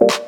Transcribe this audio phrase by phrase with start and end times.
[0.00, 0.25] you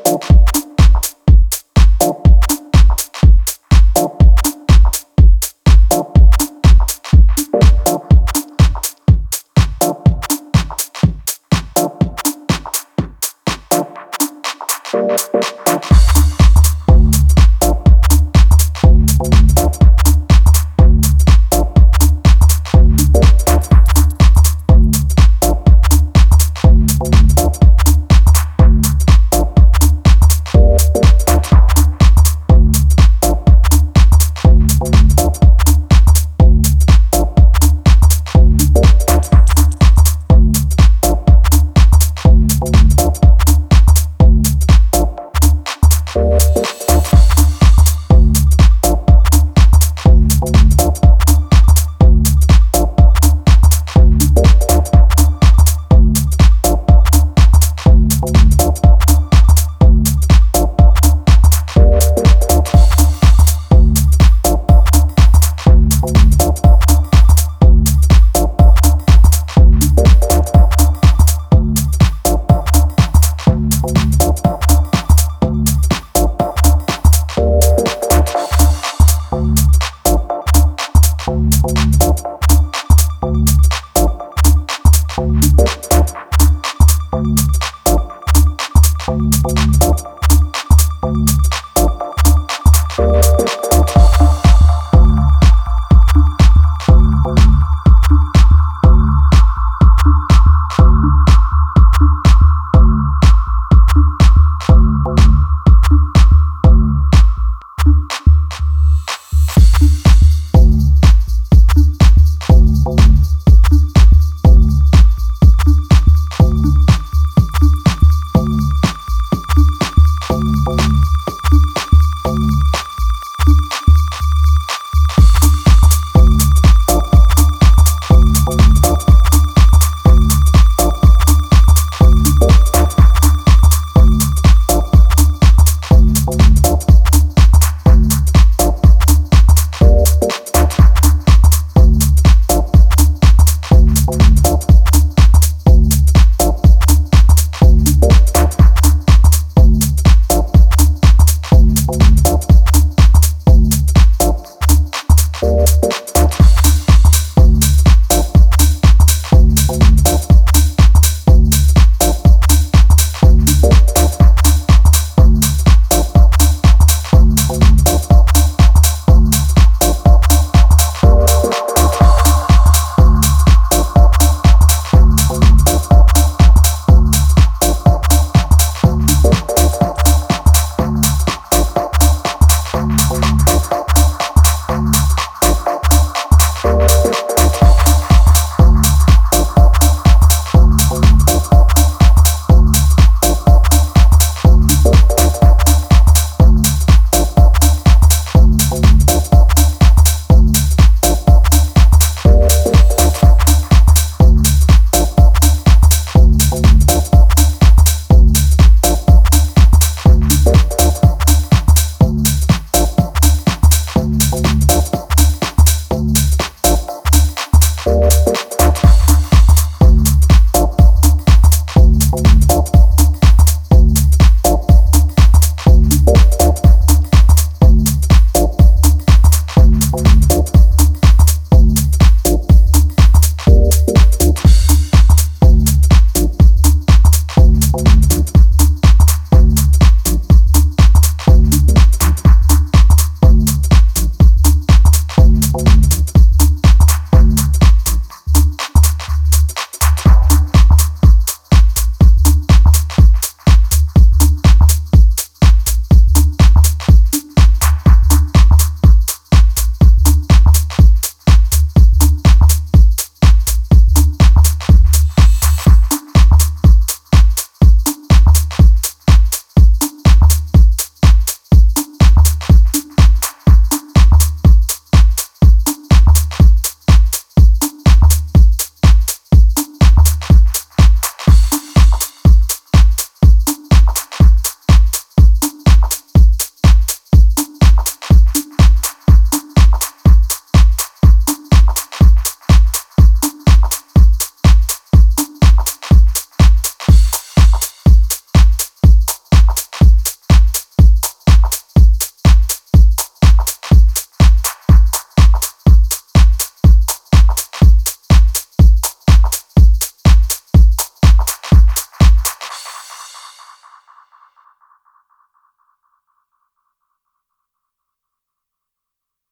[46.18, 46.87] you.